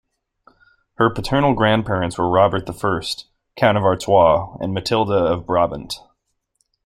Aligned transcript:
Her 0.95 1.11
paternal 1.11 1.53
grandparents 1.53 2.17
were 2.17 2.27
Robert 2.27 2.65
the 2.65 2.73
First, 2.73 3.27
Count 3.55 3.77
of 3.77 3.83
Artois, 3.83 4.57
and 4.59 4.73
Matilda 4.73 5.13
of 5.13 5.45
Brabant. 5.45 5.93